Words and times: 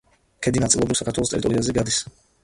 ქედი 0.45 0.61
ნაწილობრივ 0.63 0.97
საქართველოს 0.99 1.33
ტერიტორიაზე 1.33 1.75
გადის. 1.79 2.01